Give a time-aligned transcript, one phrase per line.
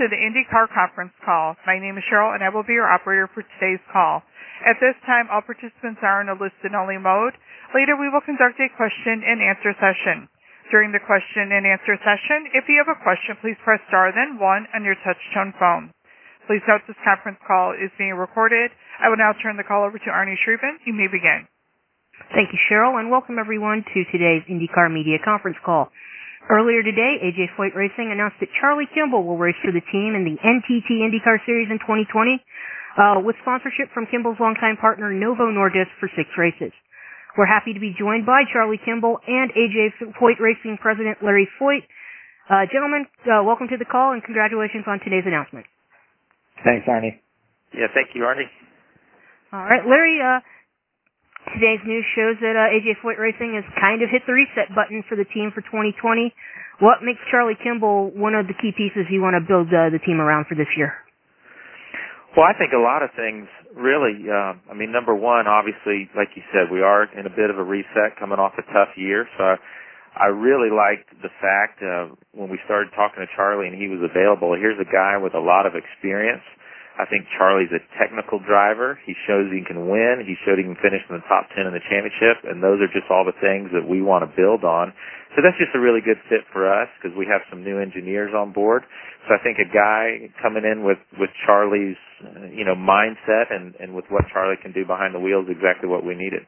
[0.00, 1.60] to the IndyCar conference call.
[1.68, 4.24] My name is Cheryl, and I will be your operator for today's call.
[4.64, 7.36] At this time, all participants are in a listen-only mode.
[7.76, 10.24] Later, we will conduct a question-and-answer session.
[10.72, 14.88] During the question-and-answer session, if you have a question, please press star then one on
[14.88, 15.92] your touch-tone phone.
[16.48, 18.72] Please note this conference call is being recorded.
[19.04, 20.80] I will now turn the call over to Arni Sribhen.
[20.88, 21.44] You may begin.
[22.32, 25.92] Thank you, Cheryl, and welcome everyone to today's IndyCar media conference call.
[26.48, 30.24] Earlier today, AJ Foyt Racing announced that Charlie Kimball will race for the team in
[30.24, 32.40] the NTT IndyCar Series in 2020
[32.96, 36.72] uh, with sponsorship from Kimball's longtime partner Novo Nordisk for six races.
[37.36, 41.84] We're happy to be joined by Charlie Kimball and AJ Foyt Racing President Larry Foyt.
[42.48, 45.66] Uh, gentlemen, uh, welcome to the call and congratulations on today's announcement.
[46.64, 47.20] Thanks, Arni.
[47.72, 48.48] Yeah, thank you, Arni.
[49.52, 50.18] All right, Larry.
[51.54, 55.02] Today's news shows that uh, AJ Foyt Racing has kind of hit the reset button
[55.10, 56.30] for the team for 2020.
[56.78, 59.98] What makes Charlie Kimball one of the key pieces you want to build uh, the
[59.98, 60.94] team around for this year?
[62.38, 64.30] Well, I think a lot of things really.
[64.30, 67.58] Uh, I mean, number one, obviously, like you said, we are in a bit of
[67.58, 69.26] a reset coming off a tough year.
[69.34, 69.58] So I,
[70.14, 73.98] I really liked the fact uh, when we started talking to Charlie and he was
[74.06, 74.54] available.
[74.54, 76.46] Here's a guy with a lot of experience.
[77.00, 79.00] I think Charlie's a technical driver.
[79.08, 80.20] He shows he can win.
[80.20, 82.92] He showed he can finish in the top 10 in the championship, and those are
[82.92, 84.92] just all the things that we want to build on.
[85.32, 88.36] So that's just a really good fit for us because we have some new engineers
[88.36, 88.84] on board.
[89.24, 91.96] So I think a guy coming in with with Charlie's
[92.52, 95.88] you know mindset and and with what Charlie can do behind the wheel is exactly
[95.88, 96.44] what we needed.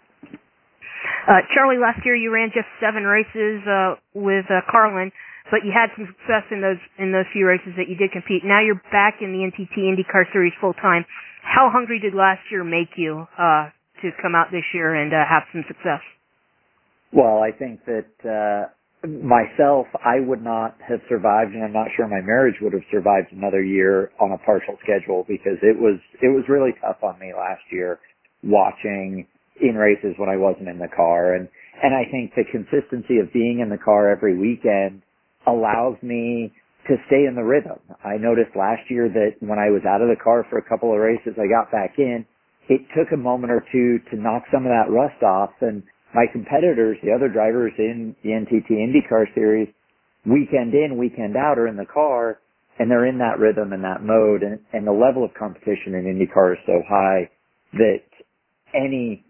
[1.29, 5.13] Uh, Charlie, last year you ran just seven races uh, with uh, Carlin,
[5.53, 8.41] but you had some success in those in those few races that you did compete.
[8.41, 11.05] Now you're back in the NTT IndyCar Series full time.
[11.45, 13.69] How hungry did last year make you uh,
[14.01, 16.01] to come out this year and uh, have some success?
[17.13, 18.73] Well, I think that uh,
[19.07, 23.29] myself, I would not have survived, and I'm not sure my marriage would have survived
[23.37, 27.37] another year on a partial schedule because it was it was really tough on me
[27.37, 28.01] last year
[28.43, 29.29] watching
[29.61, 31.47] in races when I wasn't in the car, and
[31.85, 35.03] and I think the consistency of being in the car every weekend
[35.47, 36.53] allows me
[36.89, 37.79] to stay in the rhythm.
[38.05, 40.93] I noticed last year that when I was out of the car for a couple
[40.93, 42.27] of races, I got back in.
[42.69, 45.83] It took a moment or two to knock some of that rust off and
[46.15, 49.69] my competitors, the other drivers in the NTT IndyCar series,
[50.27, 52.41] weekend in, weekend out are in the car
[52.79, 56.05] and they're in that rhythm and that mode and, and the level of competition in
[56.07, 57.31] IndyCar is so high
[57.75, 58.03] that
[58.75, 59.25] any,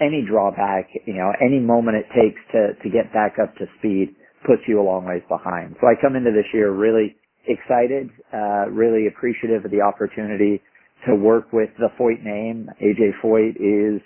[0.00, 4.14] any drawback, you know, any moment it takes to, to get back up to speed
[4.46, 5.76] puts you a long ways behind.
[5.80, 7.16] So I come into this year really
[7.46, 10.62] excited, uh, really appreciative of the opportunity
[11.06, 12.68] to work with the Foyt name.
[12.82, 14.02] AJ Foyt is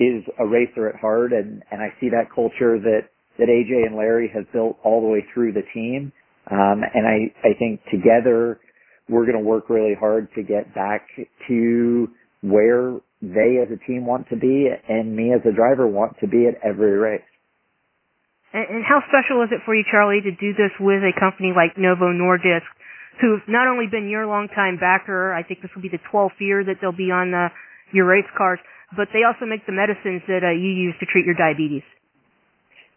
[0.00, 3.02] is a racer at heart and, and I see that culture that,
[3.38, 6.12] that AJ and Larry have built all the way through the team.
[6.50, 8.58] Um, and I, I think together
[9.08, 11.06] we're going to work really hard to get back
[11.48, 12.08] to
[12.42, 16.26] where they as a team want to be and me as a driver want to
[16.26, 17.22] be at every race.
[18.52, 21.78] And, how special is it for you, Charlie, to do this with a company like
[21.78, 22.68] Novo Nordisk,
[23.20, 26.64] who've not only been your longtime backer, I think this will be the 12th year
[26.64, 27.32] that they'll be on
[27.92, 28.58] your race cars,
[28.96, 31.82] but they also make the medicines that uh, you use to treat your diabetes.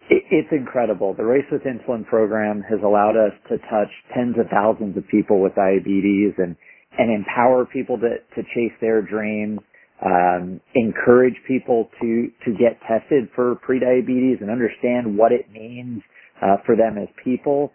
[0.08, 1.16] It's incredible.
[1.16, 5.42] The Race with Insulin program has allowed us to touch tens of thousands of people
[5.42, 6.56] with diabetes and,
[7.00, 9.60] and empower people to, to chase their dreams,
[10.06, 16.02] um, encourage people to, to get tested for prediabetes and understand what it means
[16.42, 17.72] uh, for them as people.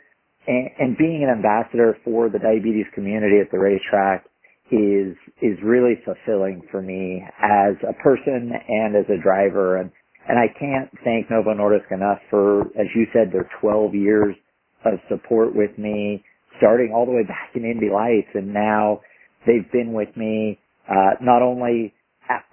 [0.46, 4.24] And, and being an ambassador for the diabetes community at the racetrack
[4.70, 9.90] is is really fulfilling for me as a person and as a driver and
[10.28, 14.36] and I can't thank Novo Nordisk enough for as you said their 12 years
[14.84, 16.22] of support with me
[16.58, 19.00] starting all the way back in Indy Lights and now
[19.44, 21.92] they've been with me uh not only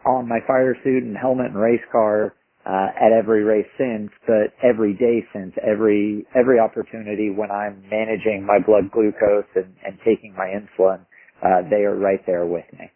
[0.06, 2.34] on my fire suit and helmet and race car
[2.68, 8.46] uh, at every race since, but every day since, every every opportunity when I'm managing
[8.46, 11.00] my blood glucose and, and taking my insulin,
[11.40, 12.92] uh, they are right there with me.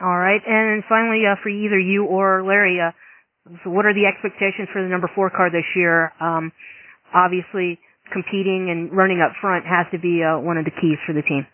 [0.00, 2.90] All right, and finally, uh, for either you or Larry, uh,
[3.62, 6.10] so what are the expectations for the number four car this year?
[6.20, 6.50] Um,
[7.14, 7.78] obviously,
[8.12, 11.22] competing and running up front has to be uh, one of the keys for the
[11.22, 11.46] team.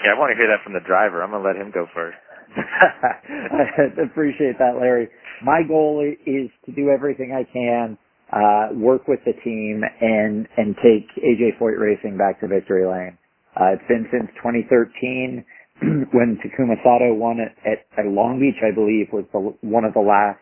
[0.00, 1.22] Yeah, I want to hear that from the driver.
[1.22, 2.16] I'm going to let him go first.
[2.56, 5.08] I appreciate that, Larry.
[5.44, 7.98] My goal is to do everything I can,
[8.32, 13.18] uh, work with the team, and and take AJ Foyt Racing back to victory lane.
[13.56, 15.44] Uh, it's been since 2013
[16.12, 19.94] when Takuma Sato won it at, at Long Beach, I believe, was the, one of
[19.94, 20.40] the last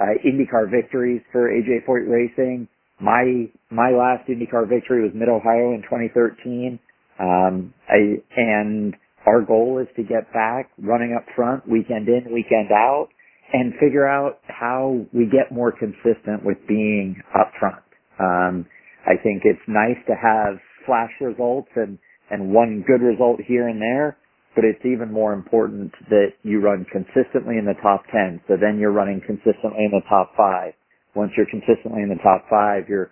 [0.00, 2.68] uh, IndyCar victories for AJ Foyt Racing.
[3.00, 6.78] My my last IndyCar victory was Mid Ohio in 2013.
[7.20, 8.94] Um, I, and
[9.26, 13.08] our goal is to get back running up front, weekend in, weekend out,
[13.52, 17.82] and figure out how we get more consistent with being up front.
[18.20, 18.66] Um,
[19.06, 20.56] I think it's nice to have
[20.86, 21.98] flash results and,
[22.30, 24.16] and one good result here and there,
[24.54, 28.40] but it's even more important that you run consistently in the top 10.
[28.48, 30.74] So then you're running consistently in the top five.
[31.14, 33.10] Once you're consistently in the top five, you're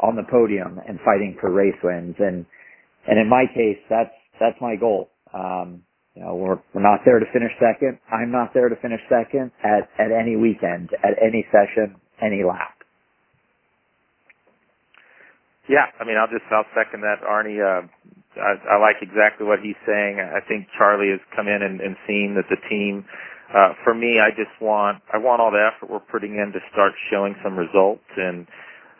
[0.00, 2.16] on the podium and fighting for race wins.
[2.18, 2.44] And,
[3.06, 5.10] and in my case, that's, that's my goal.
[5.36, 5.82] Um,
[6.16, 7.98] you know, we're, we're not there to finish second.
[8.12, 12.74] I'm not there to finish second at, at any weekend, at any session, any lap.
[15.70, 17.60] Yeah, I mean, I'll just I'll second that, Arni.
[17.62, 17.86] Uh,
[18.40, 20.18] I, I like exactly what he's saying.
[20.18, 23.04] I think Charlie has come in and, and seen that the team.
[23.54, 26.60] Uh, for me, I just want I want all the effort we're putting in to
[26.72, 28.06] start showing some results.
[28.16, 28.48] And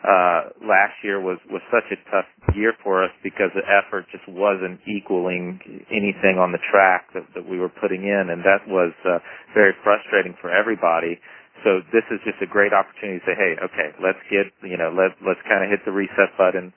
[0.07, 4.23] uh, last year was was such a tough year for us because the effort just
[4.27, 5.59] wasn't equaling
[5.91, 9.19] anything on the track that, that we were putting in, and that was uh,
[9.53, 11.19] very frustrating for everybody
[11.63, 14.93] so this is just a great opportunity to say, hey, okay, let's get, you know,
[14.93, 16.73] let, let's kind of hit the reset button,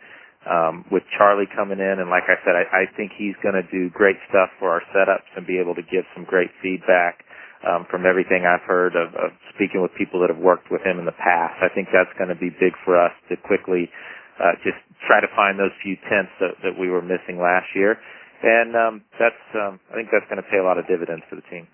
[0.48, 2.00] um, with Charlie coming in.
[2.00, 4.80] And like I said, I, I think he's going to do great stuff for our
[4.96, 7.24] setups and be able to give some great feedback,
[7.66, 10.98] um, from everything I've heard of, of speaking with people that have worked with him
[10.98, 11.60] in the past.
[11.60, 13.92] I think that's going to be big for us to quickly,
[14.40, 18.00] uh, just try to find those few tenths that, that we were missing last year.
[18.40, 21.36] And, um, that's, um, I think that's going to pay a lot of dividends for
[21.36, 21.68] the team.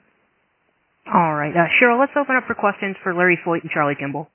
[1.07, 1.55] All right.
[1.55, 4.27] Uh, Cheryl, let's open up for questions for Larry Foyt and Charlie Kimball.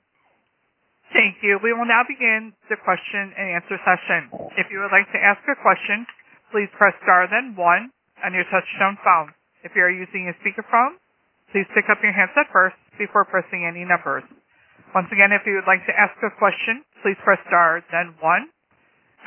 [1.12, 1.60] Thank you.
[1.60, 4.32] We will now begin the question and answer session.
[4.56, 6.08] If you would like to ask a question,
[6.48, 7.92] please press star then one
[8.24, 9.36] on your touchtone phone.
[9.60, 10.96] If you are using a speakerphone,
[11.52, 14.24] please pick up your handset first before pressing any numbers.
[14.96, 18.48] Once again, if you would like to ask a question, please press star then one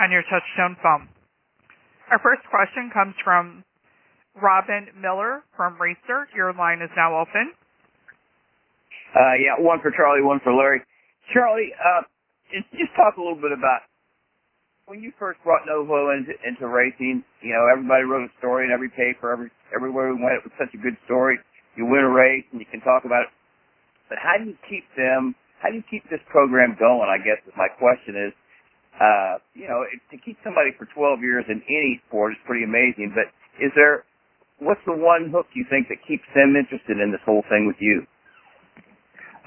[0.01, 1.09] on your touchtone phone.
[2.11, 3.63] Our first question comes from
[4.37, 6.27] Robin Miller from Racer.
[6.35, 7.55] Your line is now open.
[9.15, 10.81] Uh, yeah, one for Charlie, one for Larry.
[11.33, 12.03] Charlie, uh,
[12.51, 13.87] just, just talk a little bit about
[14.85, 17.23] when you first brought Novo into, into racing.
[17.41, 20.37] You know, everybody wrote a story in every paper, every everywhere we went.
[20.37, 21.39] It was such a good story.
[21.75, 23.31] You win a race and you can talk about it.
[24.09, 25.35] But how do you keep them?
[25.59, 27.07] How do you keep this program going?
[27.09, 28.33] I guess is my question is.
[28.95, 33.11] Uh, you know, to keep somebody for 12 years in any sport is pretty amazing.
[33.11, 33.27] But
[33.59, 34.07] is there
[34.59, 37.77] what's the one hook you think that keeps them interested in this whole thing with
[37.79, 38.05] you?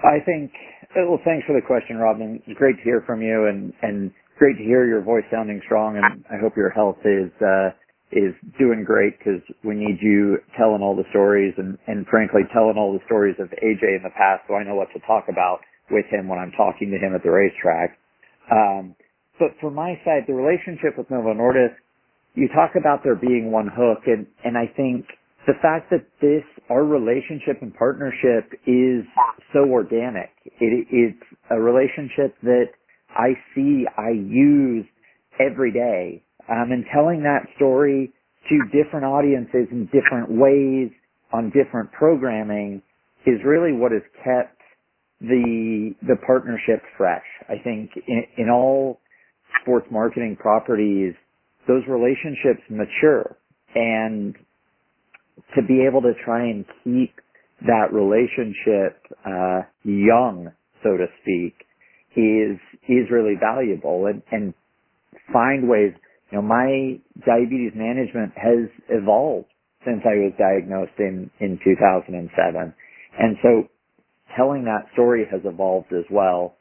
[0.04, 0.52] I think,
[0.94, 2.40] well, thanks for the question, Robin.
[2.54, 6.24] Great to hear from you and, and great to hear your voice sounding strong and
[6.30, 7.70] I hope your health is, uh,
[8.12, 12.76] is doing great because we need you telling all the stories and, and frankly telling
[12.76, 15.60] all the stories of AJ in the past so I know what to talk about
[15.90, 17.98] with him when I'm talking to him at the racetrack.
[18.50, 18.94] Um,
[19.38, 21.76] but for my side, the relationship with Novo Nordisk
[22.34, 25.06] you talk about there being one hook and, and I think
[25.46, 29.04] the fact that this, our relationship and partnership is
[29.52, 30.30] so organic.
[30.44, 32.66] It, it's a relationship that
[33.10, 34.84] I see, I use
[35.40, 36.22] every day.
[36.50, 38.12] Um, and telling that story
[38.48, 40.90] to different audiences in different ways
[41.32, 42.82] on different programming
[43.26, 44.56] is really what has kept
[45.20, 47.24] the, the partnership fresh.
[47.48, 49.00] I think in, in all
[49.62, 51.14] sports marketing properties,
[51.66, 53.36] those relationships mature
[53.74, 54.34] and
[55.54, 57.14] to be able to try and keep
[57.62, 60.50] that relationship uh, young,
[60.82, 61.54] so to speak,
[62.16, 64.54] is is really valuable and, and
[65.32, 65.92] find ways.
[66.30, 69.48] You know, my diabetes management has evolved
[69.84, 72.74] since I was diagnosed in in 2007,
[73.18, 73.68] and so
[74.36, 76.56] telling that story has evolved as well.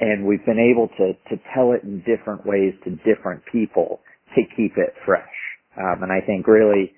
[0.00, 4.00] And we've been able to to tell it in different ways to different people
[4.34, 5.36] to keep it fresh.
[5.76, 6.92] Um, and I think really,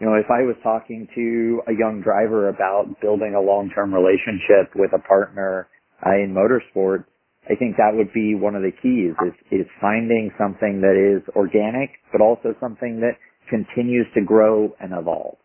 [0.00, 4.74] you know, if I was talking to a young driver about building a long-term relationship
[4.74, 5.68] with a partner
[6.04, 7.04] uh, in motorsports,
[7.50, 11.26] I think that would be one of the keys is, is finding something that is
[11.34, 13.18] organic, but also something that
[13.50, 15.36] continues to grow and evolve.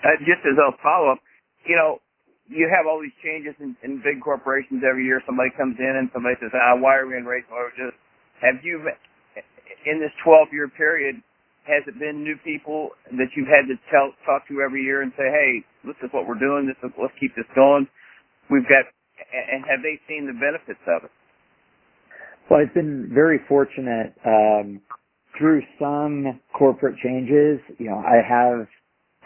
[0.00, 1.18] Uh, just as a follow-up,
[1.68, 2.00] you know,
[2.48, 5.20] you have all these changes in, in big corporations every year.
[5.26, 7.44] Somebody comes in and somebody says, ah, why are we in race?
[7.76, 7.98] Just
[8.40, 8.80] have you,
[9.84, 11.20] in this 12 year period,
[11.66, 15.10] has it been new people that you've had to tell, talk to every year and
[15.18, 17.90] say, hey, this is what we're doing, this is, let's keep this going?
[18.46, 18.86] We've got,
[19.36, 21.12] and have they seen the benefits of it?
[22.48, 24.80] Well, I've been very fortunate, um,
[25.38, 28.66] through some corporate changes, you know, I have,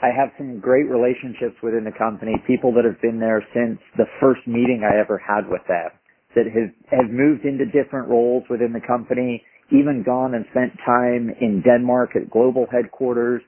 [0.03, 4.07] I have some great relationships within the company, people that have been there since the
[4.21, 5.91] first meeting I ever had with them
[6.35, 11.31] that have, have moved into different roles within the company, even gone and spent time
[11.41, 13.43] in Denmark at global headquarters.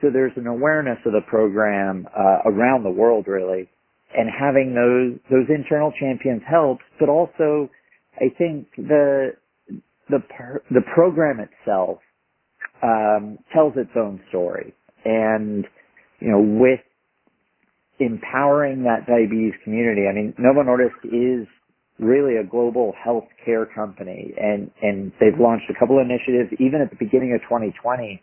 [0.00, 3.68] So there's an awareness of the program uh, around the world, really,
[4.16, 6.82] and having those those internal champions helps.
[6.98, 7.70] But also,
[8.16, 9.32] I think the
[10.08, 10.22] the
[10.70, 11.98] the program itself
[12.82, 15.66] um, tells its own story, and
[16.20, 16.80] you know, with
[17.98, 20.06] empowering that diabetes community.
[20.08, 21.46] I mean, Novo Nordisk is
[21.98, 26.90] really a global healthcare company and, and they've launched a couple of initiatives even at
[26.90, 28.20] the beginning of 2020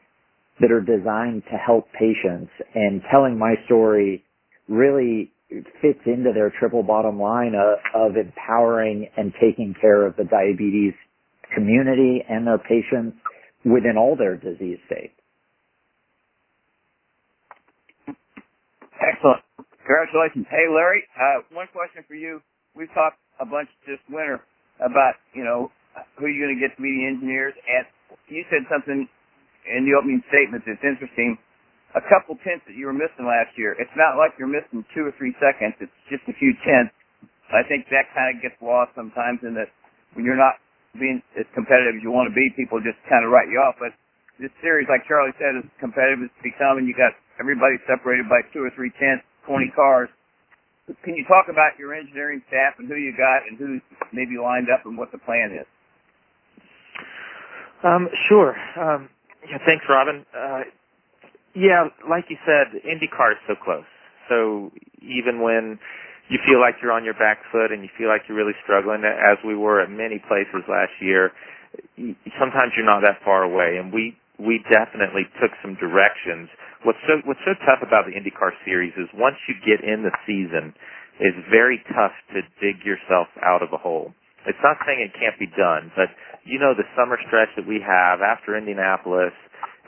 [0.61, 4.23] that are designed to help patients and telling my story
[4.69, 5.31] really
[5.81, 10.93] fits into their triple bottom line of, of empowering and taking care of the diabetes
[11.53, 13.17] community and their patients
[13.65, 15.13] within all their disease states.
[18.99, 19.41] Excellent.
[19.83, 20.47] Congratulations.
[20.49, 22.41] Hey, Larry, uh, one question for you.
[22.75, 24.41] We've talked a bunch this winter
[24.79, 25.71] about, you know,
[26.17, 27.53] who are you're going to get to be the engineers.
[27.67, 27.85] And
[28.31, 29.07] you said something
[29.67, 31.37] in the opening statement that's interesting.
[31.93, 33.77] A couple tenths that you were missing last year.
[33.77, 35.77] It's not like you're missing two or three seconds.
[35.77, 36.93] It's just a few tenths.
[37.53, 39.69] I think that kind of gets lost sometimes in that
[40.17, 40.57] when you're not
[40.97, 43.77] being as competitive as you want to be, people just kind of write you off.
[43.77, 43.93] But
[44.41, 46.89] this series, like Charlie said, is competitive as it's becoming.
[46.89, 50.09] You got everybody separated by two or three tenths, 20 cars.
[51.05, 53.81] Can you talk about your engineering staff and who you got and who's
[54.11, 55.67] maybe lined up and what the plan is?
[57.83, 58.55] Um, sure.
[58.79, 59.09] Um,
[59.47, 60.25] yeah, thanks, Robin.
[60.35, 60.63] Uh,
[61.55, 63.87] yeah, like you said, IndyCar is so close.
[64.29, 65.79] So even when
[66.29, 69.03] you feel like you're on your back foot and you feel like you're really struggling,
[69.03, 71.31] as we were at many places last year,
[72.39, 73.77] sometimes you're not that far away.
[73.77, 76.49] And we we definitely took some directions
[76.83, 80.13] what's so what's so tough about the IndyCar series is once you get in the
[80.27, 80.75] season,
[81.19, 84.13] it's very tough to dig yourself out of a hole.
[84.45, 86.11] It's not saying it can't be done, but
[86.43, 89.33] you know the summer stretch that we have after Indianapolis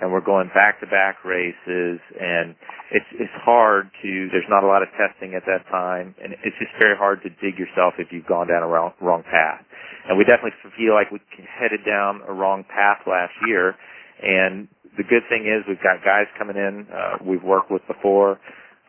[0.01, 2.55] and we're going back to back races and
[2.91, 6.57] it's it's hard to there's not a lot of testing at that time and it's
[6.59, 9.63] just very hard to dig yourself if you've gone down a wrong wrong path.
[10.07, 13.75] And we definitely feel like we headed down a wrong path last year
[14.21, 14.67] and
[14.97, 18.39] the good thing is we've got guys coming in uh, we've worked with before.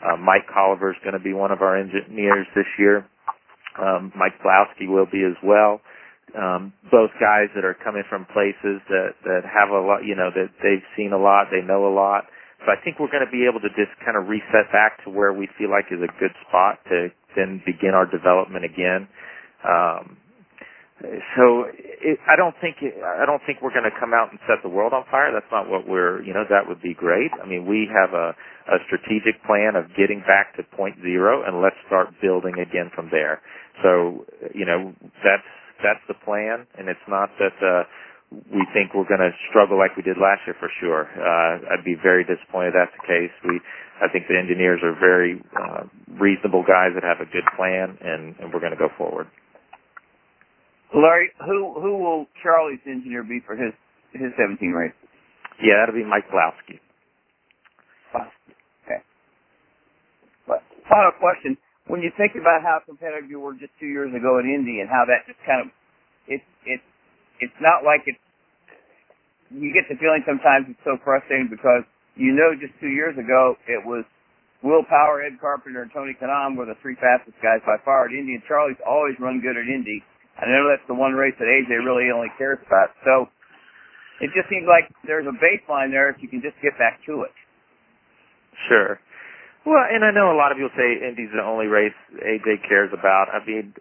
[0.05, 3.07] Uh, Mike Colliver is going to be one of our engineers this year.
[3.81, 5.81] Um, Mike Pawlowski will be as well.
[6.37, 10.29] Um, both guys that are coming from places that that have a lot, you know,
[10.29, 12.29] that they've seen a lot, they know a lot.
[12.65, 15.11] So I think we're going to be able to just kind of reset back to
[15.11, 19.09] where we feel like is a good spot to then begin our development again.
[19.65, 20.17] Um,
[21.01, 24.65] so it, I don't think I don't think we're going to come out and set
[24.65, 25.29] the world on fire.
[25.33, 27.31] That's not what we're you know that would be great.
[27.37, 28.33] I mean we have a,
[28.73, 33.09] a strategic plan of getting back to point zero and let's start building again from
[33.13, 33.43] there.
[33.85, 34.25] So
[34.57, 35.53] you know that's
[35.83, 37.85] that's the plan, and it's not that uh,
[38.33, 41.07] we think we're going to struggle like we did last year for sure.
[41.07, 43.33] Uh, I'd be very disappointed if that's the case.
[43.45, 43.61] We
[44.03, 45.89] I think the engineers are very uh,
[46.21, 49.27] reasonable guys that have a good plan, and, and we're going to go forward.
[50.95, 53.73] Larry, who who will Charlie's engineer be for his
[54.13, 54.93] his 17 race?
[55.63, 56.79] Yeah, that'll be Mike Pawlowski.
[58.15, 59.01] Okay.
[60.47, 61.57] But final question:
[61.87, 64.91] When you think about how competitive you were just two years ago at Indy, and
[64.91, 65.69] how that just kind of
[66.27, 66.81] it it
[67.39, 68.19] it's not like it's
[69.55, 71.87] you get the feeling sometimes it's so frustrating because
[72.19, 74.03] you know just two years ago it was
[74.67, 78.13] Will Power, Ed Carpenter, and Tony Kanaan were the three fastest guys by far at
[78.13, 80.03] Indy, and Charlie's always run good at Indy.
[80.41, 82.91] I know that's the one race that AJ really only cares about.
[83.05, 83.29] So
[84.21, 87.23] it just seems like there's a baseline there if you can just get back to
[87.23, 87.35] it.
[88.69, 88.99] Sure.
[89.67, 92.95] Well, and I know a lot of people say Indy's the only race AJ cares
[92.95, 93.35] about.
[93.35, 93.75] I mean,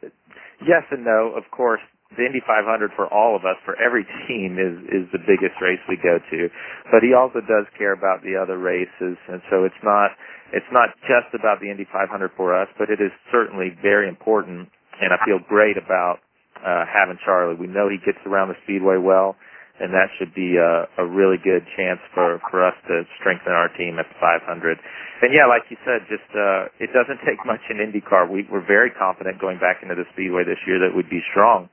[0.66, 1.30] yes and no.
[1.38, 1.82] Of course,
[2.18, 2.66] the Indy 500
[2.98, 6.50] for all of us, for every team, is is the biggest race we go to.
[6.90, 10.18] But he also does care about the other races, and so it's not
[10.54, 14.74] it's not just about the Indy 500 for us, but it is certainly very important.
[14.98, 16.18] And I feel great about
[16.66, 17.60] uh, having Charlie.
[17.60, 19.36] We know he gets around the speedway well,
[19.80, 23.67] and that should be a, a really good chance for for us to strengthen our
[23.76, 24.80] team at the 500.
[25.21, 28.32] And yeah, like you said, just uh, it doesn't take much in IndyCar.
[28.32, 31.67] We were very confident going back into the speedway this year that we'd be strong,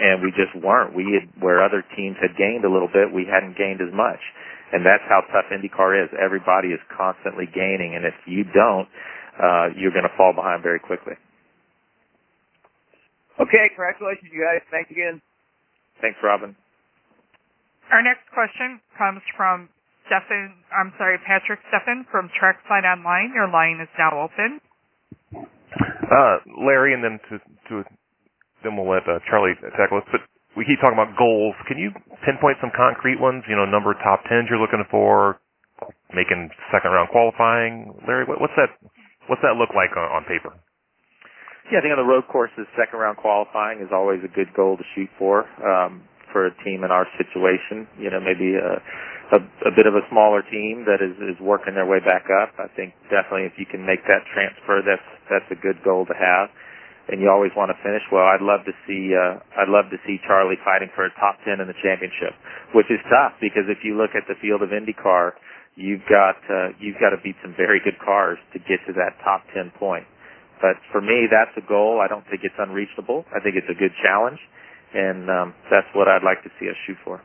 [0.00, 0.96] and we just weren't.
[0.96, 4.20] We had where other teams had gained a little bit, we hadn't gained as much.
[4.72, 6.08] And that's how tough IndyCar is.
[6.16, 8.88] Everybody is constantly gaining, and if you don't,
[9.36, 11.12] uh, you're going to fall behind very quickly.
[13.40, 14.64] Okay, congratulations, you guys.
[14.70, 15.20] Thanks again.
[16.00, 16.56] Thanks, Robin.
[17.92, 19.68] Our next question comes from
[20.08, 23.36] Stefan, I'm sorry, Patrick Stefan from Trackside Online.
[23.36, 24.64] Your line is now open.
[25.76, 27.36] Uh, Larry, and then to
[27.68, 27.84] to
[28.64, 30.08] then we'll let uh, Charlie tackle it.
[30.08, 30.24] But
[30.56, 31.52] we keep talking about goals.
[31.68, 31.92] Can you
[32.24, 33.44] pinpoint some concrete ones?
[33.44, 35.36] You know, number of top tens you're looking for,
[36.16, 37.92] making second round qualifying.
[38.08, 38.72] Larry, what, what's that?
[39.28, 40.56] What's that look like on, on paper?
[41.70, 44.76] Yeah, I think on the road courses, second round qualifying is always a good goal
[44.76, 45.44] to shoot for.
[46.32, 48.80] For a team in our situation, you know, maybe a,
[49.36, 52.52] a, a bit of a smaller team that is, is working their way back up.
[52.58, 56.16] I think definitely if you can make that transfer, that's that's a good goal to
[56.16, 56.48] have.
[57.10, 58.24] And you always want to finish well.
[58.30, 61.60] I'd love to see uh, I'd love to see Charlie fighting for a top ten
[61.60, 62.32] in the championship,
[62.74, 65.36] which is tough because if you look at the field of IndyCar,
[65.76, 69.18] you've got uh, you've got to beat some very good cars to get to that
[69.24, 70.06] top ten point.
[70.62, 71.98] But for me, that's a goal.
[71.98, 73.26] I don't think it's unreachable.
[73.34, 74.38] I think it's a good challenge,
[74.94, 77.20] and um, that's what I'd like to see us shoot for.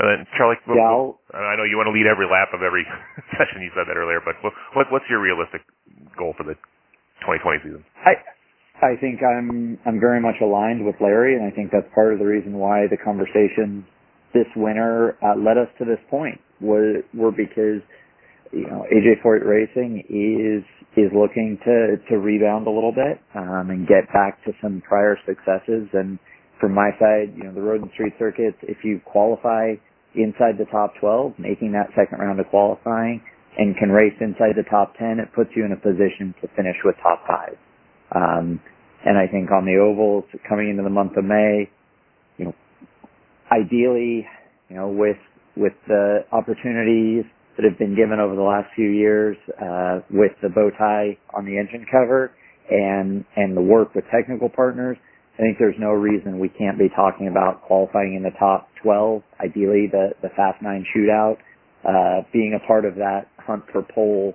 [0.00, 2.88] And then Charlie, yeah, I'll, I know you want to lead every lap of every
[3.36, 3.60] session.
[3.60, 5.60] You said that earlier, but what, what's your realistic
[6.16, 6.56] goal for the
[7.20, 7.84] 2020 season?
[8.00, 8.16] I
[8.80, 12.18] I think I'm I'm very much aligned with Larry, and I think that's part of
[12.18, 13.84] the reason why the conversation
[14.32, 16.40] this winter uh, led us to this point.
[16.60, 17.84] Were were because
[18.52, 20.64] you know AJ Foyt Racing is
[20.96, 25.16] is looking to to rebound a little bit um, and get back to some prior
[25.26, 25.88] successes.
[25.92, 26.18] And
[26.60, 29.74] from my side, you know, the road and street circuits, if you qualify
[30.14, 33.22] inside the top 12, making that second round of qualifying,
[33.58, 36.76] and can race inside the top 10, it puts you in a position to finish
[36.84, 37.56] with top five.
[38.14, 38.60] Um,
[39.04, 41.70] and I think on the ovals coming into the month of May,
[42.38, 42.54] you know,
[43.50, 44.26] ideally,
[44.68, 45.16] you know, with
[45.56, 47.24] with the opportunities
[47.56, 51.44] that have been given over the last few years uh, with the bow tie on
[51.44, 52.32] the engine cover
[52.70, 54.96] and and the work with technical partners,
[55.34, 59.22] I think there's no reason we can't be talking about qualifying in the top 12.
[59.40, 61.36] Ideally, the the Fast Nine shootout,
[61.84, 64.34] uh, being a part of that hunt for pole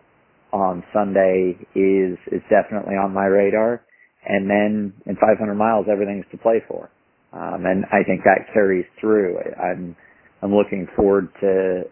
[0.51, 3.81] on Sunday is is definitely on my radar.
[4.27, 6.89] And then in 500 miles, everything's to play for,
[7.31, 9.37] um, and I think that carries through.
[9.61, 9.95] I'm
[10.41, 11.83] I'm looking forward to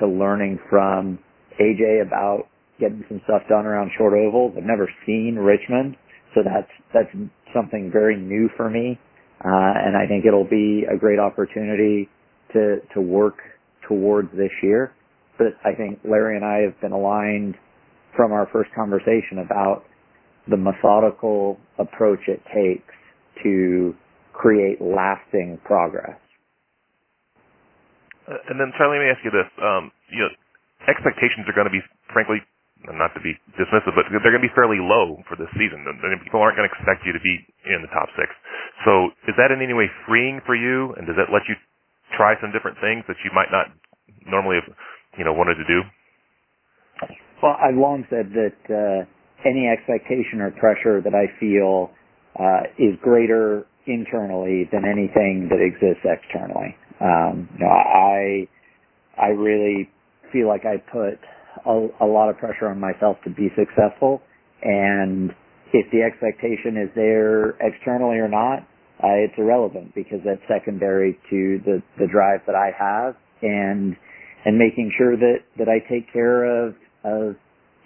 [0.00, 1.18] to learning from
[1.60, 2.48] AJ about
[2.78, 4.54] getting some stuff done around short ovals.
[4.56, 5.96] I've never seen Richmond,
[6.34, 7.10] so that's that's
[7.54, 8.98] something very new for me,
[9.44, 12.08] uh, and I think it'll be a great opportunity
[12.52, 13.36] to to work
[13.86, 14.92] towards this year.
[15.38, 17.54] But I think Larry and I have been aligned
[18.16, 19.84] from our first conversation about
[20.48, 22.94] the methodical approach it takes
[23.42, 23.94] to
[24.32, 26.18] create lasting progress.
[28.30, 30.30] Uh, and then, Charlie, let me ask you this: um, you know,
[30.86, 31.82] expectations are going to be,
[32.14, 32.38] frankly,
[32.86, 35.84] not to be dismissive, but they're going to be fairly low for this season.
[36.24, 37.34] People aren't going to expect you to be
[37.68, 38.30] in the top six.
[38.86, 40.94] So, is that in any way freeing for you?
[40.96, 41.58] And does that let you
[42.16, 43.68] try some different things that you might not
[44.24, 44.70] normally have,
[45.18, 45.82] you know, wanted to do?
[47.42, 51.90] Well, I've long said that uh, any expectation or pressure that I feel
[52.38, 56.76] uh, is greater internally than anything that exists externally.
[57.00, 58.48] Um, you know, I
[59.18, 59.90] I really
[60.32, 61.18] feel like I put
[61.66, 64.22] a, a lot of pressure on myself to be successful,
[64.62, 65.32] and
[65.72, 68.60] if the expectation is there externally or not,
[69.02, 73.96] uh, it's irrelevant because that's secondary to the the drive that I have and
[74.44, 76.74] and making sure that that I take care of
[77.04, 77.36] of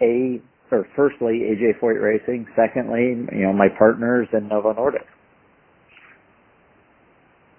[0.02, 0.42] a
[0.72, 5.06] or firstly AJ Foyt Racing, secondly you know my partners and Novo Nordisk.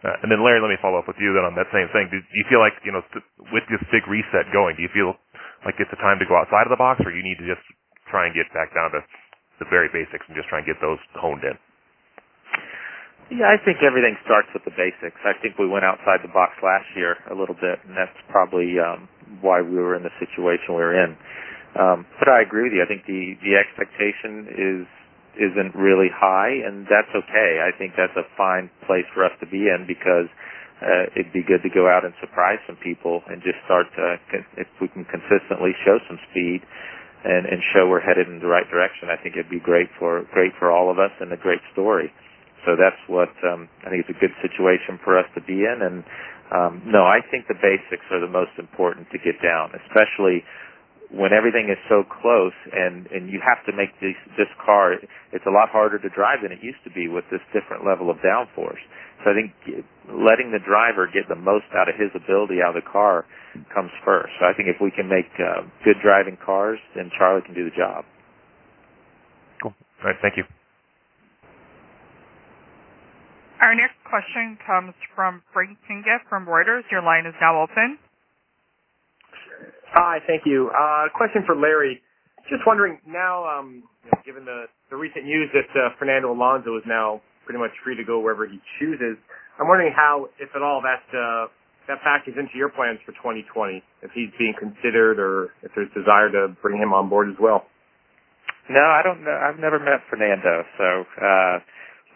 [0.05, 2.05] Uh, and then Larry, let me follow up with you then on that same thing.
[2.13, 3.01] Do, do you feel like, you know,
[3.49, 5.17] with this big reset going, do you feel
[5.65, 7.65] like it's a time to go outside of the box or you need to just
[8.05, 9.01] try and get back down to
[9.57, 11.57] the very basics and just try and get those honed in?
[13.33, 15.17] Yeah, I think everything starts with the basics.
[15.25, 18.77] I think we went outside the box last year a little bit, and that's probably
[18.77, 19.09] um,
[19.41, 21.17] why we were in the situation we were in.
[21.73, 22.85] Um, but I agree with you.
[22.85, 24.85] I think the the expectation is
[25.37, 27.63] isn't really high, and that's okay.
[27.63, 30.27] I think that's a fine place for us to be in because
[30.83, 34.19] uh, it'd be good to go out and surprise some people and just start to,
[34.59, 36.61] if we can consistently show some speed
[37.23, 39.09] and, and show we're headed in the right direction.
[39.09, 42.13] I think it'd be great for great for all of us and a great story.
[42.67, 45.79] So that's what um, I think it's a good situation for us to be in.
[45.81, 46.03] And
[46.53, 50.45] um, no, I think the basics are the most important to get down, especially
[51.11, 54.93] when everything is so close and and you have to make this this car
[55.31, 58.09] it's a lot harder to drive than it used to be with this different level
[58.09, 58.81] of downforce.
[59.23, 59.53] So i think
[60.09, 63.25] letting the driver get the most out of his ability out of the car
[63.73, 64.33] comes first.
[64.39, 67.65] So i think if we can make uh, good driving cars then charlie can do
[67.65, 68.05] the job.
[69.61, 69.73] Cool.
[70.01, 70.19] All right.
[70.21, 70.43] Thank you.
[73.61, 76.83] Our next question comes from Frank Pingue from Reuters.
[76.91, 77.97] Your line is now open.
[79.93, 80.71] Hi, thank you.
[80.71, 82.01] Uh, question for Larry.
[82.49, 86.75] just wondering now, um, you know, given the, the recent news that uh, Fernando Alonso
[86.77, 89.17] is now pretty much free to go wherever he chooses,
[89.59, 91.47] I'm wondering how, if at all, that uh,
[91.87, 96.33] that factors into your plans for 2020, if he's being considered or if there's desire
[96.33, 97.65] to bring him on board as well.
[98.69, 99.37] No, I don't know.
[99.37, 100.87] I've never met Fernando, so
[101.21, 101.55] uh,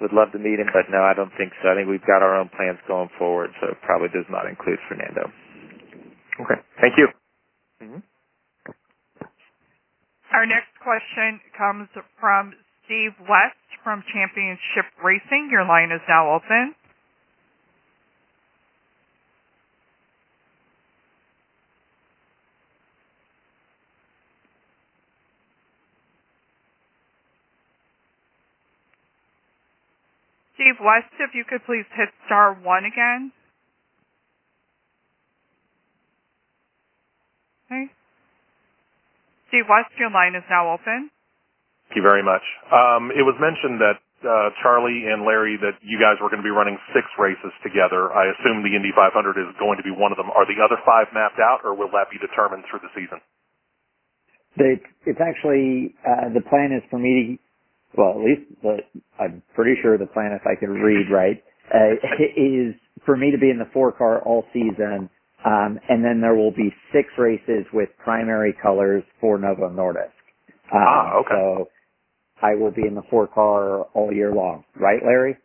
[0.01, 1.69] would love to meet him, but no, I don't think so.
[1.69, 4.79] I think we've got our own plans going forward, so it probably does not include
[4.89, 5.29] Fernando.
[6.41, 6.57] Okay.
[6.81, 7.07] Thank you.
[10.31, 11.89] Our next question comes
[12.19, 12.53] from
[12.85, 15.49] Steve West from Championship Racing.
[15.51, 16.75] Your line is now open.
[30.55, 33.31] Steve West, if you could please hit star one again.
[37.71, 37.89] Okay.
[39.49, 41.09] Steve West, your line is now open.
[41.89, 42.45] Thank you very much.
[42.69, 46.45] Um, it was mentioned that uh, Charlie and Larry that you guys were going to
[46.45, 48.13] be running six races together.
[48.13, 49.09] I assume the Indy 500
[49.41, 50.29] is going to be one of them.
[50.29, 53.17] Are the other five mapped out, or will that be determined through the season?
[54.59, 57.49] It's actually uh, the plan is for me to
[57.97, 58.77] well, at least the,
[59.19, 61.41] I'm pretty sure the plan, if I can read right,
[61.73, 61.97] uh,
[62.37, 65.09] is for me to be in the four car all season,
[65.45, 70.13] um, and then there will be six races with primary colors for Novo Nordisk.
[70.71, 71.35] Um, ah, okay.
[71.35, 71.69] So
[72.41, 75.37] I will be in the four car all year long, right, Larry?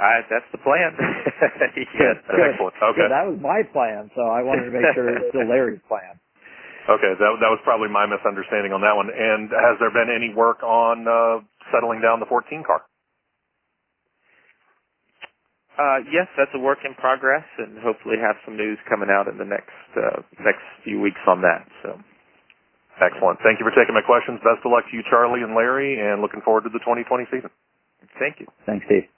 [0.00, 0.96] Uh, that's the plan.
[1.76, 2.56] yes, good.
[2.56, 2.74] excellent.
[2.80, 3.06] Okay.
[3.10, 6.16] that was my plan, so I wanted to make sure it's still Larry's plan.
[6.88, 9.12] Okay, that that was probably my misunderstanding on that one.
[9.12, 12.82] And has there been any work on uh, settling down the 14 car?
[15.80, 19.40] Uh, yes, that's a work in progress, and hopefully have some news coming out in
[19.40, 21.64] the next uh, next few weeks on that.
[21.80, 21.96] So,
[23.00, 23.40] excellent.
[23.40, 24.44] Thank you for taking my questions.
[24.44, 27.48] Best of luck to you, Charlie and Larry, and looking forward to the 2020 season.
[28.20, 28.46] Thank you.
[28.68, 29.08] Thanks, Steve.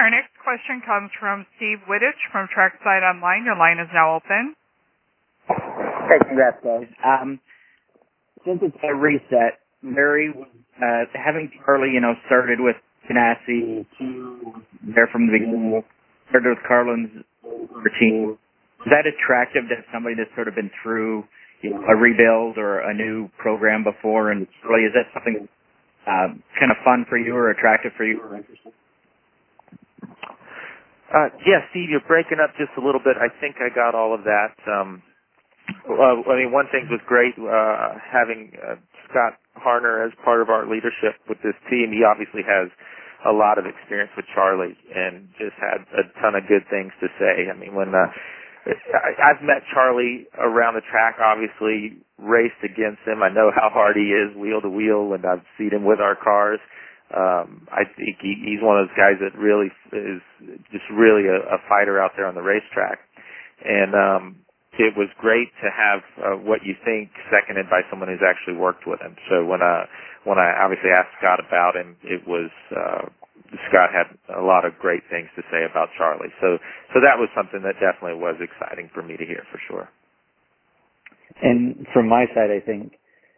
[0.00, 3.44] Our next question comes from Steve Wittich from Trackside Online.
[3.44, 4.56] Your line is now open.
[6.08, 6.88] Hey, congrats, guys.
[7.04, 7.36] Um,
[8.48, 10.48] since it's a reset, Larry was
[10.80, 12.80] uh, having Charlie, you know, started with
[13.10, 13.86] Ganassi
[14.94, 15.82] there from the beginning,
[16.30, 17.10] started with Carlin's
[17.98, 18.38] team.
[18.86, 21.24] Is that attractive to somebody that's sort of been through
[21.60, 24.30] you know, a rebuild or a new program before?
[24.30, 25.48] And really, is that something
[26.06, 28.72] uh, kind of fun for you or attractive for you or interesting?
[31.10, 33.18] Uh, yeah, Steve, you're breaking up just a little bit.
[33.18, 34.54] I think I got all of that.
[34.70, 35.02] Um,
[35.90, 38.78] well, I mean, one thing was great uh, having uh,
[39.10, 41.90] Scott Harner as part of our leadership with this team.
[41.90, 42.70] He obviously has
[43.26, 47.08] a lot of experience with Charlie and just had a ton of good things to
[47.20, 47.52] say.
[47.52, 48.08] I mean, when uh,
[48.66, 53.22] I, I've met Charlie around the track, obviously raced against him.
[53.22, 56.16] I know how hard he is wheel to wheel, and I've seen him with our
[56.16, 56.60] cars.
[57.10, 60.22] Um, I think he, he's one of those guys that really is
[60.70, 63.00] just really a, a fighter out there on the racetrack.
[63.64, 64.24] And um,
[64.80, 68.86] it was great to have uh, what you think seconded by someone who's actually worked
[68.88, 69.16] with him.
[69.28, 69.84] So when I
[70.24, 73.04] when I obviously asked Scott about him, it was uh,
[73.68, 76.32] Scott had a lot of great things to say about Charlie.
[76.40, 76.56] So
[76.96, 79.88] so that was something that definitely was exciting for me to hear for sure.
[81.42, 82.96] And from my side, I think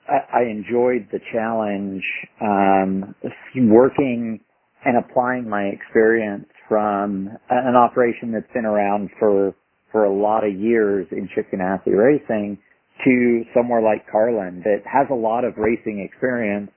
[0.08, 2.02] I, I enjoyed the challenge
[2.40, 3.14] um,
[3.56, 4.40] working
[4.84, 9.54] and applying my experience from an operation that's been around for
[9.92, 12.58] for a lot of years in Chip Ganassi racing
[13.04, 16.70] to somewhere like Carlin that has a lot of racing experience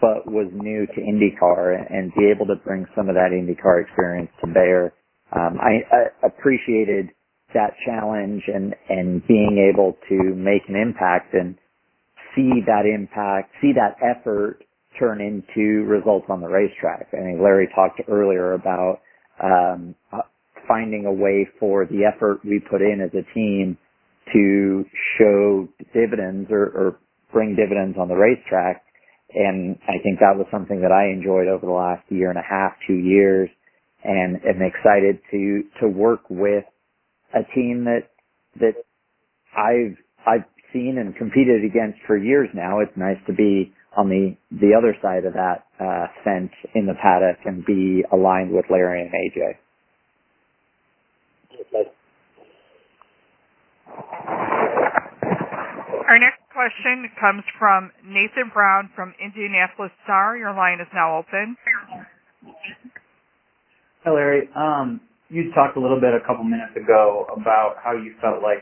[0.00, 4.30] but was new to IndyCar and be able to bring some of that IndyCar experience
[4.44, 4.92] to bear.
[5.30, 7.10] Um, I, I appreciated
[7.54, 11.54] that challenge and, and being able to make an impact and
[12.34, 14.64] see that impact, see that effort
[14.98, 17.08] turn into results on the racetrack.
[17.12, 19.00] I mean, Larry talked earlier about
[19.42, 19.94] um,
[20.72, 23.76] finding a way for the effort we put in as a team
[24.32, 24.84] to
[25.18, 26.98] show dividends or, or
[27.32, 28.82] bring dividends on the racetrack.
[29.34, 32.46] And I think that was something that I enjoyed over the last year and a
[32.48, 33.50] half, two years,
[34.04, 36.64] and am excited to to work with
[37.34, 38.08] a team that
[38.60, 38.74] that
[39.56, 39.96] I've
[40.26, 42.80] I've seen and competed against for years now.
[42.80, 46.94] It's nice to be on the the other side of that uh, fence in the
[46.94, 49.56] paddock and be aligned with Larry and AJ.
[56.12, 60.36] Our next question comes from Nathan Brown from Indianapolis Star.
[60.36, 61.56] Your line is now open.
[64.04, 64.44] Hi, Larry.
[64.54, 68.60] Um, you talked a little bit a couple minutes ago about how you felt like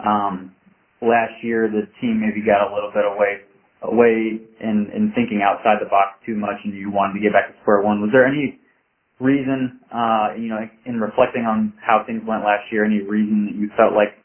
[0.00, 0.56] um,
[1.04, 3.44] last year the team maybe got a little bit away
[3.84, 7.52] away in, in thinking outside the box too much and you wanted to get back
[7.52, 8.00] to square one.
[8.00, 8.56] Was there any
[9.20, 13.56] reason, uh, you know, in reflecting on how things went last year, any reason that
[13.60, 14.16] you felt like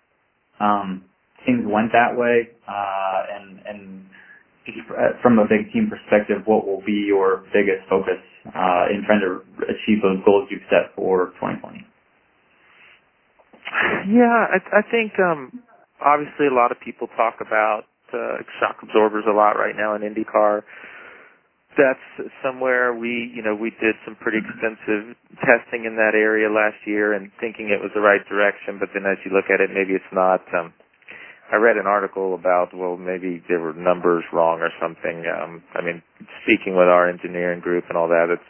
[0.63, 1.03] um,
[1.45, 2.49] things went that way?
[2.67, 3.81] Uh, and and
[4.65, 4.81] just
[5.21, 8.19] from a big team perspective, what will be your biggest focus
[8.49, 11.85] uh, in trying to achieve those goals you've set for 2020?
[14.09, 15.61] Yeah, I, I think um,
[16.01, 20.01] obviously a lot of people talk about uh, shock absorbers a lot right now in
[20.01, 20.61] IndyCar.
[21.75, 26.79] That's somewhere we, you know, we did some pretty extensive testing in that area last
[26.87, 29.69] year and thinking it was the right direction, but then as you look at it,
[29.75, 30.39] maybe it's not.
[30.55, 30.71] Um,
[31.51, 35.23] I read an article about, well, maybe there were numbers wrong or something.
[35.29, 36.01] Um, I mean,
[36.41, 38.49] speaking with our engineering group and all that, it's,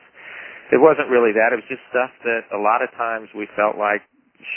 [0.72, 1.52] it wasn't really that.
[1.52, 4.02] It was just stuff that a lot of times we felt like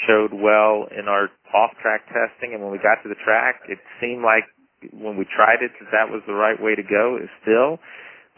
[0.06, 4.22] showed well in our off-track testing, and when we got to the track, it seemed
[4.22, 4.46] like
[4.94, 7.82] when we tried it that that was the right way to go still.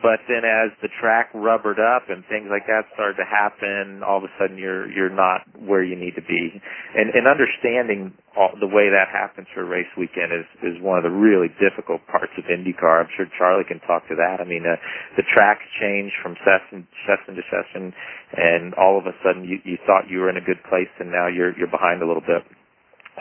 [0.02, 4.18] But then as the track rubbered up and things like that started to happen, all
[4.18, 6.56] of a sudden you're you're not where you need to be.
[6.97, 10.97] And and understanding all, the way that happens for a race weekend is is one
[10.97, 13.05] of the really difficult parts of IndyCar.
[13.05, 14.40] I'm sure Charlie can talk to that.
[14.40, 14.81] I mean, uh,
[15.20, 17.93] the tracks change from session session to session,
[18.36, 21.12] and all of a sudden you you thought you were in a good place, and
[21.12, 22.40] now you're you're behind a little bit.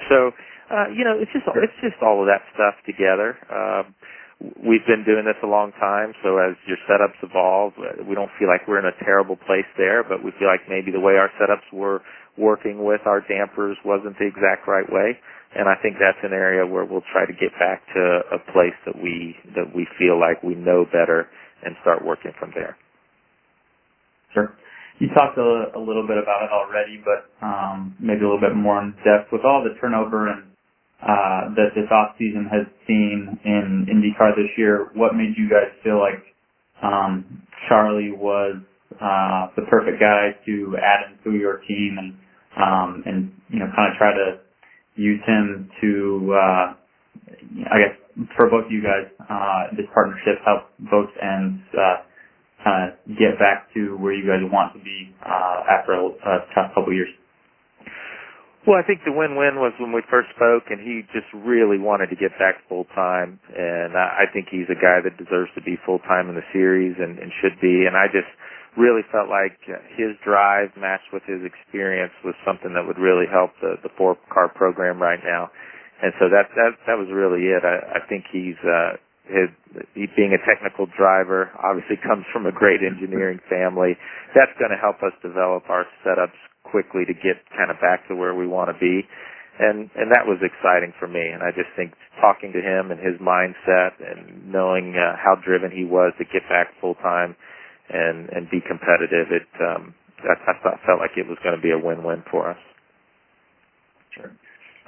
[0.07, 0.31] So
[0.69, 3.35] uh, you know, it's just it's just all of that stuff together.
[3.49, 3.83] Uh,
[4.39, 8.31] we've been doing this a long time, so as your setups evolve, uh, we don't
[8.39, 11.19] feel like we're in a terrible place there, but we feel like maybe the way
[11.19, 12.01] our setups were
[12.37, 15.19] working with our dampers wasn't the exact right way.
[15.55, 18.77] And I think that's an area where we'll try to get back to a place
[18.85, 21.27] that we that we feel like we know better
[21.65, 22.77] and start working from there.
[24.33, 24.53] Sure.
[24.99, 28.55] You talked a, a little bit about it already, but um, maybe a little bit
[28.55, 30.48] more in depth with all the turnover and
[31.03, 34.89] uh, that this off season has seen in IndyCar this year.
[34.95, 36.23] What made you guys feel like
[36.83, 38.57] um, Charlie was
[39.01, 42.15] uh, the perfect guy to add into your team and
[42.57, 44.39] um, and you know kind of try to
[44.95, 46.73] use him to uh,
[47.71, 52.03] I guess for both you guys uh, this partnership help both ends uh,
[52.63, 56.35] kind of get back to where you guys want to be uh, after a, a
[56.55, 57.09] tough couple years.
[58.67, 62.11] Well, I think the win-win was when we first spoke, and he just really wanted
[62.11, 65.79] to get back full time, and I think he's a guy that deserves to be
[65.87, 67.87] full time in the series and, and should be.
[67.87, 68.27] And I just
[68.75, 69.55] really felt like
[69.95, 74.19] his drive matched with his experience was something that would really help the the four
[74.27, 75.49] car program right now.
[76.03, 77.63] And so that that that was really it.
[77.63, 79.49] I, I think he's uh, his
[79.95, 83.95] he being a technical driver obviously comes from a great engineering family.
[84.35, 88.15] That's going to help us develop our setups quickly to get kind of back to
[88.15, 89.07] where we want to be.
[89.59, 91.19] And and that was exciting for me.
[91.19, 91.91] And I just think
[92.21, 96.47] talking to him and his mindset and knowing uh, how driven he was to get
[96.47, 97.35] back full time
[97.91, 101.61] and and be competitive, it um, I, I thought felt like it was going to
[101.61, 102.61] be a win-win for us.
[104.15, 104.31] Sure.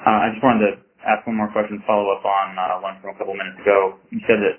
[0.01, 0.73] Uh, I just wanted to
[1.03, 3.99] ask one more question, follow up on uh, one from a couple minutes ago.
[4.09, 4.55] You said that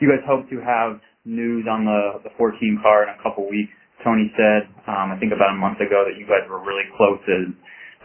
[0.00, 3.72] you guys hope to have news on the the 14 car in a couple weeks.
[4.06, 7.18] Tony said, um, I think about a month ago, that you guys were really close
[7.26, 7.50] to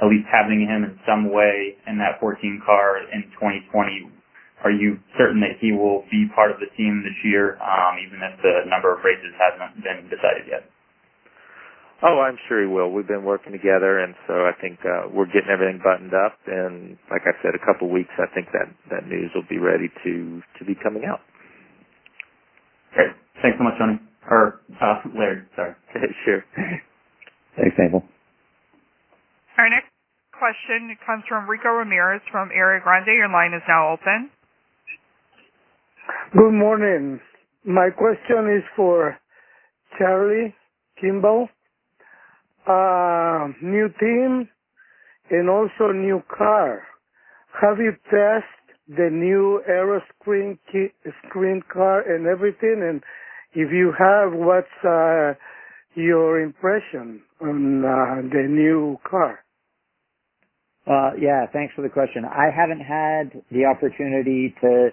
[0.02, 4.10] at least having him in some way in that 14 car in 2020.
[4.66, 8.18] Are you certain that he will be part of the team this year, um, even
[8.26, 10.66] if the number of races hasn't been decided yet?
[12.02, 12.90] Oh, I'm sure he will.
[12.90, 16.34] We've been working together, and so I think uh, we're getting everything buttoned up.
[16.50, 19.86] And like I said, a couple weeks, I think that that news will be ready
[20.04, 21.22] to to be coming out.
[22.98, 23.14] Great.
[23.46, 24.02] Thanks so much, Tony.
[24.30, 25.76] Or uh, Larry, sorry.
[26.26, 26.44] sure.
[27.58, 28.04] Thanks, Abel.
[29.58, 29.90] Our next
[30.32, 33.08] question comes from Rico Ramirez from Area Grande.
[33.08, 34.30] Your line is now open.
[36.34, 37.20] Good morning.
[37.66, 39.18] My question is for
[39.98, 40.56] Charlie
[41.00, 41.48] Kimball.
[42.68, 44.48] Uh, new team
[45.30, 46.84] and also new car.
[47.62, 48.44] Have you tested
[48.88, 50.58] the new aero screen
[51.28, 52.82] screen car and everything?
[52.88, 53.04] And
[53.54, 55.34] if you have, what's uh,
[55.96, 59.40] your impression on uh, the new car?
[60.88, 62.26] Uh, yeah, thanks for the question.
[62.26, 64.90] I haven't had the opportunity to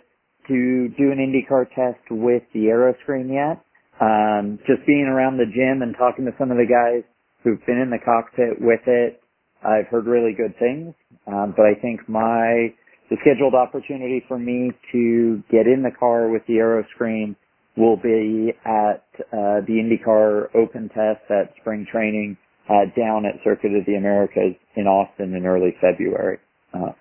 [0.48, 3.62] to do an IndyCar test with the Aeroscreen yet.
[4.00, 7.04] Um, just being around the gym and talking to some of the guys
[7.44, 9.20] who've been in the cockpit with it,
[9.62, 10.94] I've heard really good things.
[11.26, 12.72] Um, but I think my
[13.10, 17.36] the scheduled opportunity for me to get in the car with the Aeroscreen
[17.78, 22.36] will be at uh, the IndyCar Open Test at spring training
[22.68, 26.38] uh, down at Circuit of the Americas in Austin in early February.
[26.74, 26.92] Uh,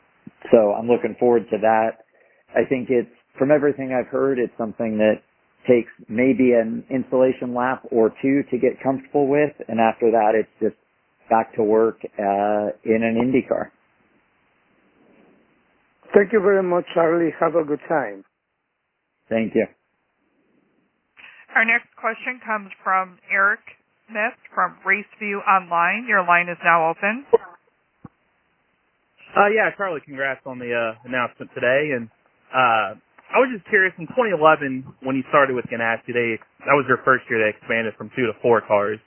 [0.52, 2.06] so I'm looking forward to that.
[2.56, 5.22] I think it's from everything I've heard, it's something that
[5.68, 10.50] takes maybe an installation lap or two to get comfortable with, and after that, it's
[10.62, 10.76] just
[11.30, 13.72] back to work uh, in an IndyCar.
[16.16, 17.32] Thank you very much, Charlie.
[17.40, 18.24] Have a good time.
[19.30, 19.68] Thank you.
[21.58, 23.66] Our next question comes from Eric
[24.06, 26.06] Smith from RaceView Online.
[26.06, 27.26] Your line is now open.
[29.34, 31.98] Uh, yeah, Charlie, congrats on the uh, announcement today.
[31.98, 32.14] And
[32.54, 33.02] uh,
[33.34, 36.38] I was just curious, in 2011, when you started with Ganassi, they
[36.70, 39.02] that was your first year they expanded from two to four cars.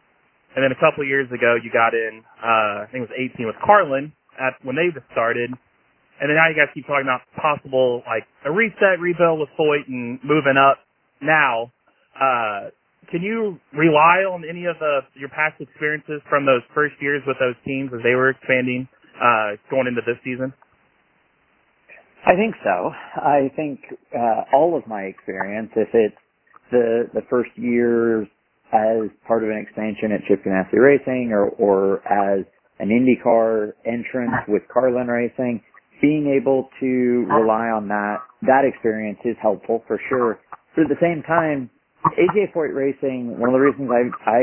[0.58, 3.30] And then a couple of years ago, you got in, uh, I think it was
[3.38, 4.10] 18 with Carlin
[4.42, 5.54] at when they just started.
[5.54, 9.86] And then now you guys keep talking about possible like a reset, rebuild with Foyt
[9.86, 10.82] and moving up.
[11.22, 11.70] Now,
[12.20, 12.70] uh,
[13.10, 17.36] can you rely on any of the your past experiences from those first years with
[17.40, 18.86] those teams as they were expanding
[19.18, 20.52] uh, going into this season?
[22.26, 22.92] I think so.
[23.16, 23.80] I think
[24.14, 26.16] uh, all of my experience, if it's
[26.70, 28.22] the the first year
[28.72, 32.44] as part of an expansion at Chip Ganassi Racing or or as
[32.78, 35.62] an IndyCar entrance with Carlin Racing,
[36.00, 40.38] being able to rely on that that experience is helpful for sure.
[40.76, 41.70] But at the same time,
[42.06, 44.40] AJ Foyt Racing, one of the reasons I I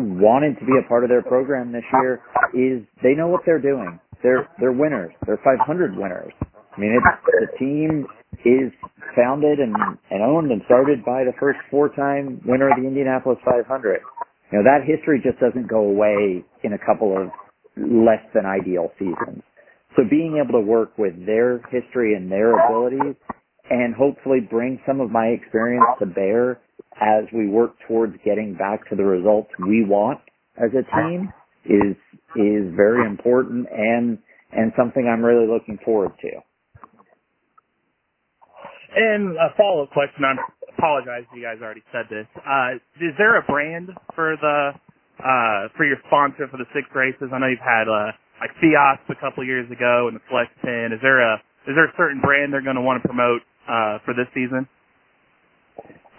[0.00, 2.20] wanted to be a part of their program this year
[2.54, 4.00] is they know what they're doing.
[4.22, 5.12] They're they're winners.
[5.26, 6.32] They're 500 winners.
[6.42, 8.06] I mean, it's, the team
[8.44, 8.72] is
[9.14, 9.74] founded and,
[10.10, 14.00] and owned and started by the first four-time winner of the Indianapolis 500.
[14.50, 17.30] You know, that history just doesn't go away in a couple of
[17.76, 19.42] less than ideal seasons.
[19.96, 23.14] So being able to work with their history and their abilities
[23.70, 26.60] and hopefully bring some of my experience to bear
[27.00, 30.20] as we work towards getting back to the results we want
[30.56, 31.32] as a team
[31.64, 31.96] is
[32.36, 34.18] is very important and
[34.52, 36.30] and something I'm really looking forward to.
[38.94, 40.22] And a follow-up question.
[40.22, 40.38] I
[40.70, 42.26] apologize if you guys already said this.
[42.38, 44.70] Uh, is there a brand for the
[45.18, 47.34] uh, for your sponsor for the six races?
[47.34, 50.94] I know you've had uh, like Fiasp a couple years ago and the Flex 10.
[50.94, 53.98] Is there a is there a certain brand they're going to want to promote uh,
[54.04, 54.68] for this season?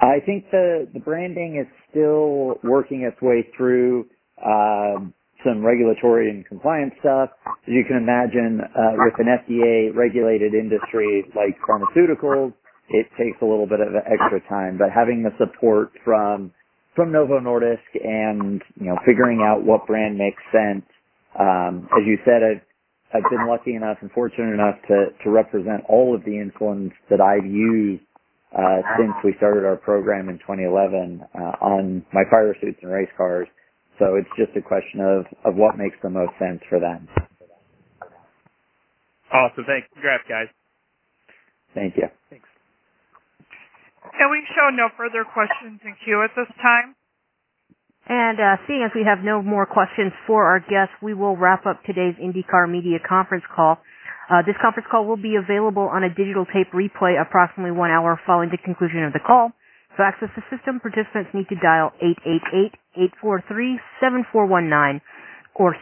[0.05, 4.07] I think the the branding is still working its way through
[4.45, 5.13] um,
[5.45, 7.29] some regulatory and compliance stuff.
[7.47, 12.53] As you can imagine, uh, with an FDA regulated industry like pharmaceuticals,
[12.89, 14.77] it takes a little bit of extra time.
[14.77, 16.53] But having the support from
[16.95, 20.85] from Novo Nordisk and you know figuring out what brand makes sense,
[21.39, 22.63] um, as you said, I've
[23.13, 27.21] I've been lucky enough and fortunate enough to to represent all of the insulins that
[27.21, 28.03] I've used
[28.55, 33.11] uh, since we started our program in 2011 uh, on my fire suits and race
[33.17, 33.47] cars.
[33.99, 37.07] So it's just a question of, of what makes the most sense for them.
[39.31, 39.65] Awesome.
[39.67, 39.87] Thanks.
[39.93, 40.47] Congrats, guys.
[41.73, 42.07] Thank you.
[42.29, 42.47] Thanks.
[44.15, 46.95] And we show no further questions in queue at this time.
[48.07, 51.65] And uh, seeing as we have no more questions for our guests, we will wrap
[51.65, 53.79] up today's IndyCar Media conference call.
[54.29, 58.19] Uh, this conference call will be available on a digital tape replay approximately one hour
[58.25, 59.51] following the conclusion of the call.
[59.97, 61.93] To access the system, participants need to dial
[63.23, 65.01] 888-843-7419
[65.55, 65.75] or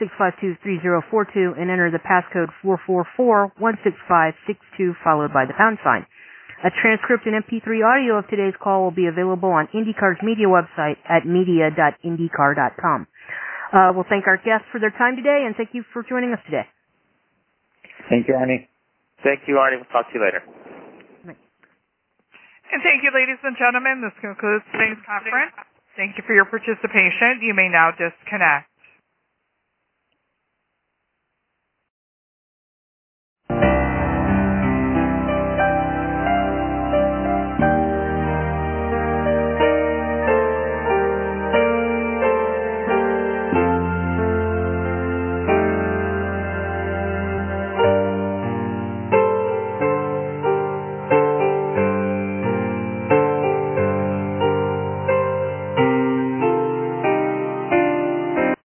[0.00, 6.06] 630-652-3042 and enter the passcode 444-16562 followed by the pound sign.
[6.64, 10.96] A transcript and MP3 audio of today's call will be available on IndyCar's media website
[11.08, 13.06] at media.indycar.com.
[13.72, 16.40] Uh, we'll thank our guests for their time today and thank you for joining us
[16.46, 16.66] today.
[18.06, 18.68] Thank you, Arni.
[19.22, 19.76] Thank you, Arni.
[19.76, 20.42] We'll talk to you later.
[22.68, 24.04] And thank you, ladies and gentlemen.
[24.04, 25.56] This concludes today's conference.
[25.96, 27.40] Thank you for your participation.
[27.40, 28.68] You may now disconnect.